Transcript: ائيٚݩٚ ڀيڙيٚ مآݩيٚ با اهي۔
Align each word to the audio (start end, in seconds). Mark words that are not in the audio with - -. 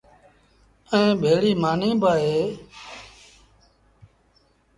ائيٚݩٚ 0.91 1.19
ڀيڙيٚ 1.21 1.59
مآݩيٚ 1.61 1.99
با 2.01 2.11
اهي۔ 2.21 2.43